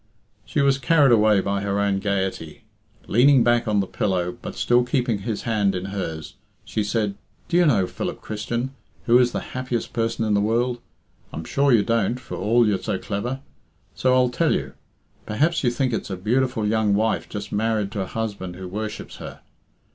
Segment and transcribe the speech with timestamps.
[0.47, 2.63] She was carried away by her own gaiety.
[3.05, 6.33] Leaning back on the pillow, but still keeping his hand in hers,
[6.65, 7.13] she said,
[7.47, 8.73] "Do you know, Philip Christian,
[9.05, 10.81] who is the happiest person in the world?
[11.31, 13.41] I'm sure you don't, for all you're so clever.
[13.93, 14.73] So I'll tell you.
[15.27, 19.17] Perhaps you think it's a beautiful young wife just married to a husband who worships
[19.17, 19.41] her.